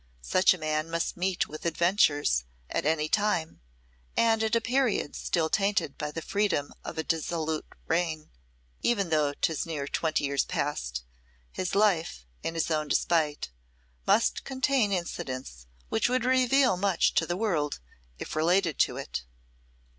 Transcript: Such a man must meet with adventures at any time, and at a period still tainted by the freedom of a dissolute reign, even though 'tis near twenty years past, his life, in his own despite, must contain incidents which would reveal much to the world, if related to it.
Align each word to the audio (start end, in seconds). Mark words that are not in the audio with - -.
Such 0.23 0.51
a 0.51 0.57
man 0.57 0.89
must 0.89 1.15
meet 1.15 1.47
with 1.47 1.63
adventures 1.63 2.43
at 2.71 2.87
any 2.87 3.07
time, 3.07 3.61
and 4.17 4.41
at 4.41 4.55
a 4.55 4.59
period 4.59 5.15
still 5.15 5.47
tainted 5.47 5.95
by 5.95 6.09
the 6.09 6.23
freedom 6.23 6.73
of 6.83 6.97
a 6.97 7.03
dissolute 7.03 7.67
reign, 7.85 8.31
even 8.81 9.09
though 9.09 9.31
'tis 9.35 9.67
near 9.67 9.85
twenty 9.87 10.23
years 10.23 10.43
past, 10.43 11.03
his 11.51 11.75
life, 11.75 12.25
in 12.41 12.55
his 12.55 12.71
own 12.71 12.87
despite, 12.87 13.51
must 14.07 14.43
contain 14.43 14.91
incidents 14.91 15.67
which 15.89 16.09
would 16.09 16.25
reveal 16.25 16.77
much 16.77 17.13
to 17.13 17.27
the 17.27 17.37
world, 17.37 17.79
if 18.17 18.35
related 18.35 18.79
to 18.79 18.97
it. 18.97 19.21